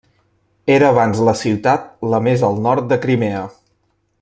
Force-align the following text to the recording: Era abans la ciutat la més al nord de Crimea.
Era 0.75 0.87
abans 0.93 1.21
la 1.27 1.35
ciutat 1.41 1.85
la 2.15 2.21
més 2.29 2.47
al 2.49 2.59
nord 2.69 2.89
de 2.95 3.01
Crimea. 3.05 3.45